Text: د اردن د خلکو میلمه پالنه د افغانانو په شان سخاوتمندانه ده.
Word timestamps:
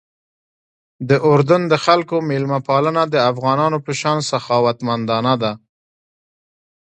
د 1.09 1.11
اردن 1.29 1.61
د 1.71 1.73
خلکو 1.85 2.15
میلمه 2.29 2.59
پالنه 2.69 3.03
د 3.13 3.15
افغانانو 3.31 3.77
په 3.85 3.91
شان 4.01 4.17
سخاوتمندانه 4.31 5.33
ده. 5.41 5.51